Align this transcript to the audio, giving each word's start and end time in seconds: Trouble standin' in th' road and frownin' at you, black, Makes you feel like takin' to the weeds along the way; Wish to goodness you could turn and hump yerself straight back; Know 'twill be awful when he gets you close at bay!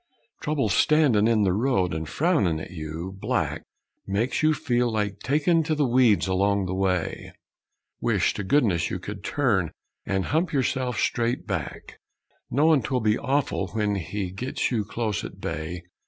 Trouble 0.41 0.67
standin' 0.67 1.27
in 1.27 1.43
th' 1.45 1.53
road 1.53 1.93
and 1.93 2.07
frownin' 2.09 2.59
at 2.59 2.71
you, 2.71 3.15
black, 3.21 3.61
Makes 4.07 4.41
you 4.41 4.51
feel 4.55 4.91
like 4.91 5.19
takin' 5.19 5.61
to 5.65 5.75
the 5.75 5.85
weeds 5.85 6.25
along 6.27 6.65
the 6.65 6.73
way; 6.73 7.33
Wish 7.99 8.33
to 8.33 8.43
goodness 8.43 8.89
you 8.89 8.97
could 8.97 9.23
turn 9.23 9.69
and 10.03 10.25
hump 10.25 10.53
yerself 10.53 10.97
straight 10.97 11.45
back; 11.45 11.99
Know 12.49 12.75
'twill 12.79 13.01
be 13.01 13.19
awful 13.19 13.67
when 13.73 13.93
he 13.93 14.31
gets 14.31 14.71
you 14.71 14.83
close 14.85 15.23
at 15.23 15.39
bay! 15.39 15.83